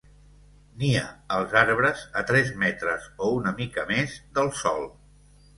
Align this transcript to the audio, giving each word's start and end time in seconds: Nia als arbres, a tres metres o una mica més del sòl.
Nia 0.83 1.03
als 1.35 1.53
arbres, 1.61 2.01
a 2.21 2.25
tres 2.31 2.51
metres 2.63 3.05
o 3.27 3.29
una 3.43 3.55
mica 3.63 3.87
més 3.95 4.19
del 4.39 4.55
sòl. 4.65 4.91